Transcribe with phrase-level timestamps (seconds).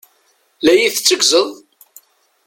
[0.63, 1.49] La yi-tetteggzeḍ?